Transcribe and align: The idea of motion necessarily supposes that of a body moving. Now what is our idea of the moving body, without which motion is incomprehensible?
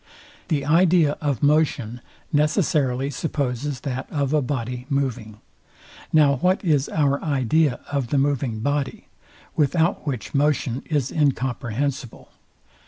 The 0.47 0.65
idea 0.65 1.15
of 1.21 1.43
motion 1.43 2.01
necessarily 2.33 3.11
supposes 3.11 3.81
that 3.81 4.09
of 4.11 4.33
a 4.33 4.41
body 4.41 4.87
moving. 4.89 5.41
Now 6.11 6.37
what 6.37 6.65
is 6.65 6.89
our 6.89 7.21
idea 7.23 7.79
of 7.91 8.07
the 8.07 8.17
moving 8.17 8.61
body, 8.61 9.09
without 9.55 10.07
which 10.07 10.33
motion 10.33 10.81
is 10.87 11.11
incomprehensible? 11.11 12.29